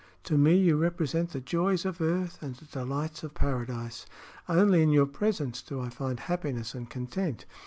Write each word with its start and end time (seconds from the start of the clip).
To 0.23 0.35
me 0.35 0.57
you 0.57 0.77
represent 0.77 1.29
the 1.29 1.39
joys 1.39 1.85
of 1.85 2.01
earth 2.01 2.41
and 2.41 2.55
the 2.55 2.65
delights 2.65 3.21
of 3.23 3.35
paradise. 3.35 4.07
Only 4.49 4.81
in 4.81 4.89
your 4.89 5.05
presence 5.05 5.61
do 5.61 5.79
I 5.79 5.89
find 5.89 6.21
happiness 6.21 6.73
and 6.73 6.89
content. 6.89 7.45